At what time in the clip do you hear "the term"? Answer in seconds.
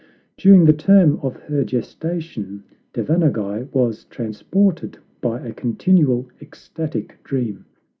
0.65-1.19